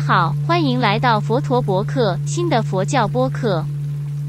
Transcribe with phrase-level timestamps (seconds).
[0.00, 3.64] 好，欢迎来到佛陀博客新的佛教播客。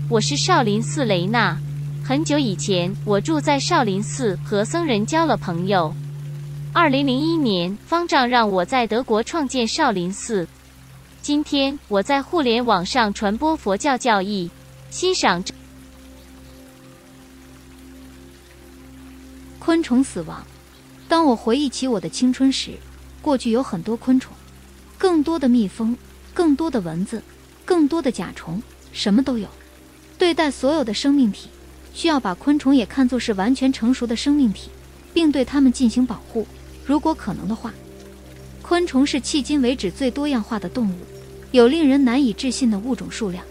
[0.10, 1.58] 我是少林寺雷娜。
[2.04, 5.94] 很久以前，我住在少林寺，和僧人交了朋友。
[6.73, 10.46] 二零零一年，方丈让我在德国创建少林寺。
[11.22, 14.51] 今天，我在互联网上传播佛教教义，
[14.90, 15.42] 欣赏
[19.58, 20.44] 昆虫死亡。
[21.08, 22.72] 当我回忆起我的青春时，
[23.22, 24.34] 过去有很多昆虫，
[25.02, 25.98] 更多的蜜蜂，
[26.32, 27.23] 更多的蚊子，
[27.66, 28.62] 更多的甲虫，
[28.94, 29.48] 什么都有。
[30.16, 31.50] 对待所有的生命体，
[31.91, 34.70] 需要把昆虫也看作是完全成熟的生命体，
[35.12, 36.46] 并对它们进行保护。
[36.86, 37.74] 如果可能的话，
[38.62, 40.96] 昆虫是迄今为止最多样化的动物，
[41.49, 43.44] 有令人难以置信的物种数量。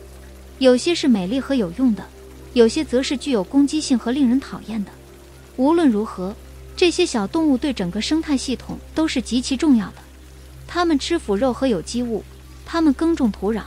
[0.60, 2.06] 有些是美丽和有用的，
[2.52, 4.92] 有些则是具有攻击性和令人讨厌的。
[5.56, 6.32] 无论如何。
[6.76, 9.96] 这些小动物对整个生态系统都是极其重要的。
[10.72, 12.22] 它们吃腐肉和有机物，
[12.64, 13.64] 它们耕种土壤，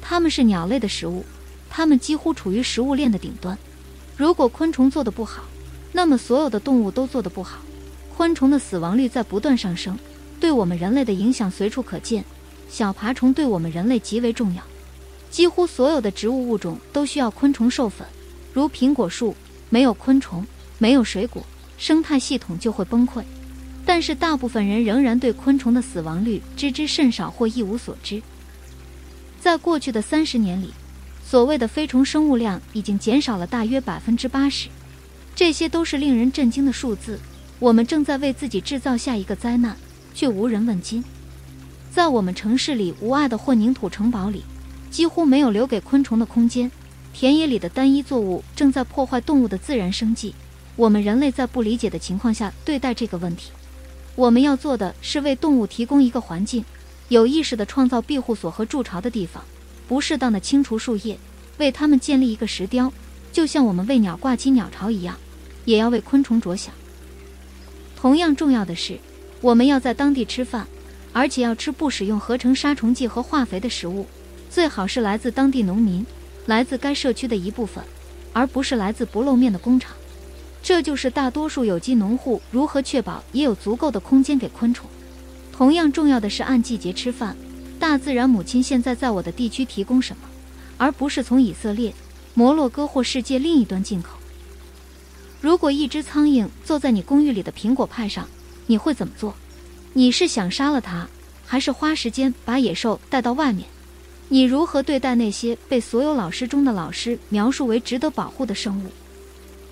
[0.00, 1.22] 它们是鸟类的食物，
[1.68, 3.56] 它们几乎处于食物链的顶端。
[4.16, 5.44] 如果昆虫做得不好，
[5.92, 7.58] 那么所有的动物都做得不好。
[8.16, 9.98] 昆虫的死亡率在不断上升，
[10.40, 12.24] 对我们人类的影响随处可见。
[12.70, 14.62] 小爬虫对我们人类极为重要，
[15.30, 18.08] 几乎所有的植物物种都需要昆虫授粉，
[18.54, 19.36] 如苹果树，
[19.68, 20.42] 没有昆虫，
[20.78, 21.44] 没有水果。
[21.76, 23.22] 生态系统就会崩溃，
[23.86, 28.20] 但是大部分人仍然对昆虫的死亡率知之甚少或一无所知。
[29.40, 30.74] 在过去的三十年里，
[31.24, 34.68] 所谓的飞虫生物量已经减少了大约百分之八十，
[35.36, 37.20] 这些都是令人震惊的数字。
[37.58, 39.76] 我们正在为自己制造下一个灾难，
[40.12, 41.02] 却无人问津。
[41.90, 44.42] 在我们城市里无爱的混凝土城堡里，
[44.90, 46.70] 几乎没有留给昆虫的空间。
[47.14, 50.34] 田野里的单一作物正在破坏动物的自然生计。
[50.74, 53.50] 我们人类在不理解的情况下对待这个问题，
[54.16, 56.64] 我们要做的是为动物提供一个环境，
[57.08, 59.44] 有意识地创造庇护所和筑巢的地方，
[59.86, 61.18] 不适当的清除树叶，
[61.58, 62.90] 为它们建立一个石雕，
[63.30, 65.14] 就像我们为鸟挂起鸟巢一样，
[65.66, 66.72] 也要为昆虫着想。
[67.94, 68.98] 同样重要的是，
[69.42, 70.66] 我们要在当地吃饭，
[71.12, 74.06] 而且要吃不使用合成杀虫剂和化肥的食物，
[74.48, 76.06] 最好是来自当地农民，
[76.46, 77.84] 来自该社区的一部分，
[78.32, 79.94] 而不是来自不露面的工厂。
[80.66, 84.90] 这就是大多数有机农户如何确保也有足够的空间给昆虫。
[85.52, 87.36] 同样重要的是按季节吃饭。
[87.78, 90.22] 大自然母亲现在在我的地区提供什么，
[90.76, 91.94] 而不是从以色列、
[92.34, 94.18] 摩洛哥或世界另一端进口。
[95.40, 98.26] 如果一只苍蝇坐在你公寓里的苹果派上，
[98.66, 99.36] 你会怎么做？
[99.92, 101.08] 你是想杀了它，
[101.46, 103.68] 还是花时间把野兽带到外面？
[104.28, 108.88] 你如何对待那些被所有老师中的老师描述为值得保护的生物？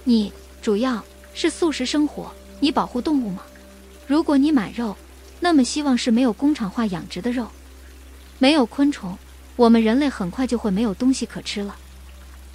[0.05, 0.33] 你？
[0.65, 1.05] 主要
[1.35, 3.43] 是素食生活，你保护动物吗？
[4.07, 4.97] 如果你买肉，
[5.39, 7.49] 那么希望是没有工厂化养殖的肉，
[8.39, 9.19] 没有昆虫，
[9.57, 11.77] 我们人类很快就会没有东西可吃了。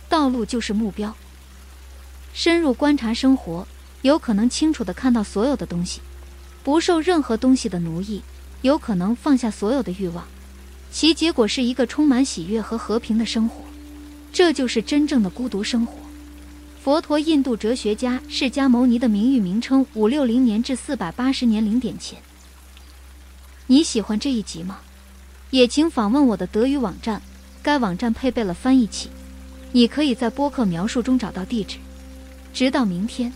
[0.09, 1.15] 道路就是目标。
[2.33, 3.67] 深入观察生活，
[4.01, 6.01] 有可能清楚地看到所有的东西，
[6.63, 8.23] 不受任何东西的奴役，
[8.63, 10.25] 有可能放下所有的欲望，
[10.91, 13.63] 其结果是一个充满喜悦和和平的生活。
[14.33, 15.93] 这就是真正的孤独生活。
[16.81, 22.19] 佛陀，印度哲学家释迦牟尼的名誉名称：五六零年至四百八十年零点前。
[23.67, 24.79] 你喜欢这一集吗？
[25.49, 27.21] 也请访问我的德语网站，
[27.61, 29.09] 该网站配备了翻译器，
[29.73, 31.77] 你可以在播客描述中找到地址。
[32.53, 33.33] 直到明天。